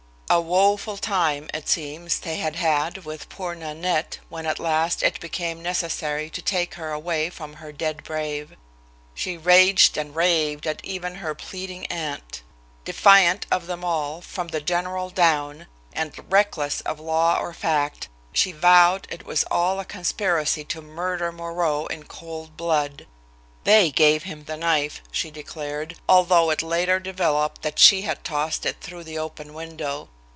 [0.33, 5.19] A woful time, it seems, they had had with poor Nanette when at last it
[5.19, 8.55] became necessary to take her away from her dead brave.
[9.13, 12.43] She raged and raved at even her pleading aunt.
[12.85, 18.53] Defiant of them all, from the general down, and reckless of law or fact, she
[18.53, 23.05] vowed it was all a conspiracy to murder Moreau in cold blood.
[23.65, 28.65] They gave him the knife, she declared, although it later developed that she had tossed
[28.65, 30.07] it through the open window.